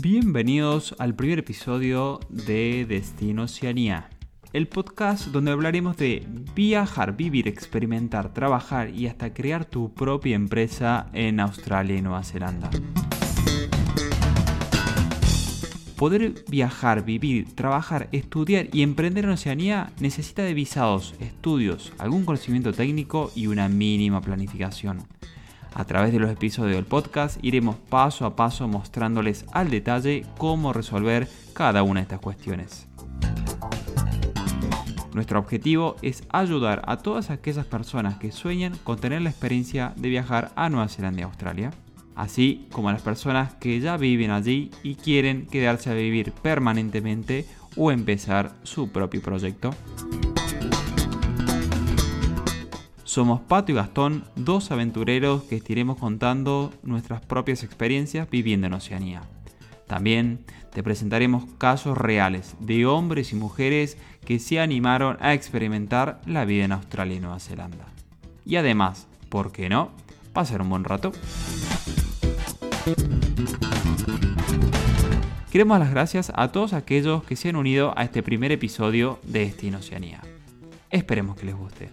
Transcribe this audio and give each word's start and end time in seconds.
Bienvenidos 0.00 0.94
al 0.98 1.16
primer 1.16 1.40
episodio 1.40 2.20
de 2.28 2.86
Destino 2.88 3.44
Oceanía, 3.44 4.08
el 4.52 4.68
podcast 4.68 5.26
donde 5.28 5.50
hablaremos 5.50 5.96
de 5.96 6.24
viajar, 6.54 7.16
vivir, 7.16 7.48
experimentar, 7.48 8.32
trabajar 8.32 8.90
y 8.90 9.08
hasta 9.08 9.34
crear 9.34 9.64
tu 9.64 9.92
propia 9.92 10.36
empresa 10.36 11.08
en 11.14 11.40
Australia 11.40 11.96
y 11.96 12.02
Nueva 12.02 12.22
Zelanda. 12.22 12.70
Poder 15.96 16.44
viajar, 16.48 17.04
vivir, 17.04 17.56
trabajar, 17.56 18.08
estudiar 18.12 18.68
y 18.72 18.82
emprender 18.82 19.24
en 19.24 19.30
Oceanía 19.30 19.90
necesita 19.98 20.44
de 20.44 20.54
visados, 20.54 21.16
estudios, 21.18 21.92
algún 21.98 22.24
conocimiento 22.24 22.72
técnico 22.72 23.32
y 23.34 23.48
una 23.48 23.68
mínima 23.68 24.20
planificación. 24.20 25.17
A 25.78 25.84
través 25.84 26.12
de 26.12 26.18
los 26.18 26.28
episodios 26.28 26.74
del 26.74 26.86
podcast 26.86 27.38
iremos 27.40 27.76
paso 27.76 28.26
a 28.26 28.34
paso 28.34 28.66
mostrándoles 28.66 29.46
al 29.52 29.70
detalle 29.70 30.26
cómo 30.36 30.72
resolver 30.72 31.28
cada 31.52 31.84
una 31.84 32.00
de 32.00 32.02
estas 32.02 32.18
cuestiones. 32.18 32.88
Nuestro 35.14 35.38
objetivo 35.38 35.94
es 36.02 36.24
ayudar 36.30 36.82
a 36.86 36.96
todas 36.96 37.30
aquellas 37.30 37.64
personas 37.64 38.18
que 38.18 38.32
sueñan 38.32 38.76
con 38.82 38.98
tener 38.98 39.22
la 39.22 39.30
experiencia 39.30 39.92
de 39.94 40.08
viajar 40.08 40.50
a 40.56 40.68
Nueva 40.68 40.88
Zelanda 40.88 41.20
y 41.20 41.22
Australia, 41.22 41.70
así 42.16 42.66
como 42.72 42.88
a 42.88 42.92
las 42.92 43.02
personas 43.02 43.54
que 43.54 43.78
ya 43.78 43.96
viven 43.96 44.32
allí 44.32 44.72
y 44.82 44.96
quieren 44.96 45.46
quedarse 45.46 45.90
a 45.90 45.94
vivir 45.94 46.32
permanentemente 46.32 47.46
o 47.76 47.92
empezar 47.92 48.52
su 48.64 48.90
propio 48.90 49.22
proyecto. 49.22 49.70
Somos 53.08 53.40
Pato 53.40 53.72
y 53.72 53.74
Gastón, 53.74 54.24
dos 54.36 54.70
aventureros 54.70 55.44
que 55.44 55.56
estiremos 55.56 55.96
contando 55.96 56.74
nuestras 56.82 57.22
propias 57.22 57.62
experiencias 57.62 58.28
viviendo 58.28 58.66
en 58.66 58.74
Oceanía. 58.74 59.22
También 59.86 60.44
te 60.74 60.82
presentaremos 60.82 61.46
casos 61.56 61.96
reales 61.96 62.54
de 62.60 62.84
hombres 62.84 63.32
y 63.32 63.36
mujeres 63.36 63.96
que 64.26 64.38
se 64.38 64.60
animaron 64.60 65.16
a 65.20 65.32
experimentar 65.32 66.20
la 66.26 66.44
vida 66.44 66.66
en 66.66 66.72
Australia 66.72 67.16
y 67.16 67.20
Nueva 67.20 67.40
Zelanda. 67.40 67.86
Y 68.44 68.56
además, 68.56 69.06
¿por 69.30 69.52
qué 69.52 69.70
no? 69.70 69.90
Pasar 70.34 70.60
un 70.60 70.68
buen 70.68 70.84
rato. 70.84 71.12
Queremos 75.50 75.78
las 75.78 75.90
gracias 75.90 76.30
a 76.34 76.48
todos 76.48 76.74
aquellos 76.74 77.24
que 77.24 77.36
se 77.36 77.48
han 77.48 77.56
unido 77.56 77.94
a 77.96 78.04
este 78.04 78.22
primer 78.22 78.52
episodio 78.52 79.18
de 79.22 79.46
Destino 79.46 79.78
Oceanía. 79.78 80.20
Esperemos 80.90 81.38
que 81.38 81.46
les 81.46 81.56
guste. 81.56 81.90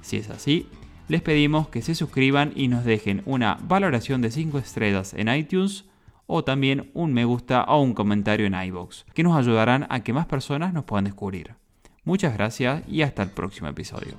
Si 0.00 0.16
es 0.16 0.30
así, 0.30 0.66
les 1.08 1.22
pedimos 1.22 1.68
que 1.68 1.82
se 1.82 1.94
suscriban 1.94 2.52
y 2.54 2.68
nos 2.68 2.84
dejen 2.84 3.22
una 3.24 3.58
valoración 3.62 4.20
de 4.20 4.30
5 4.30 4.58
estrellas 4.58 5.14
en 5.14 5.28
iTunes 5.28 5.86
o 6.26 6.44
también 6.44 6.90
un 6.92 7.14
me 7.14 7.24
gusta 7.24 7.64
o 7.64 7.80
un 7.80 7.94
comentario 7.94 8.46
en 8.46 8.54
iBox, 8.54 9.06
que 9.14 9.22
nos 9.22 9.36
ayudarán 9.36 9.86
a 9.88 10.00
que 10.00 10.12
más 10.12 10.26
personas 10.26 10.74
nos 10.74 10.84
puedan 10.84 11.04
descubrir. 11.04 11.54
Muchas 12.04 12.34
gracias 12.34 12.82
y 12.86 13.02
hasta 13.02 13.22
el 13.22 13.30
próximo 13.30 13.68
episodio. 13.68 14.14